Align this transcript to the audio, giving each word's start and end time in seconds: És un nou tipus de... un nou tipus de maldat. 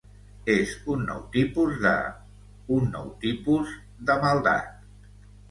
És 0.51 0.69
un 0.93 1.03
nou 1.09 1.19
tipus 1.35 1.75
de... 1.83 1.91
un 2.79 2.89
nou 2.95 3.13
tipus 3.27 3.77
de 4.09 4.19
maldat. 4.27 4.83